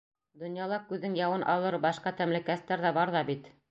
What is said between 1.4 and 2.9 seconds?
алыр башҡа тәмлекәстәр